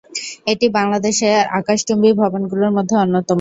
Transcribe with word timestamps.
এটি 0.51 0.67
বাংলাদেশের 0.77 1.35
আকাশচুম্বী 1.59 2.09
ভবনগুলোর 2.21 2.71
মধ্যে 2.77 2.95
অন্যতম। 2.97 3.29